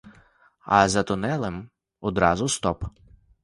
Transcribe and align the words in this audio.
А 0.75 0.87
за 0.87 1.03
тунелем 1.03 1.61
одразу 2.11 2.47
стоп! 2.59 2.85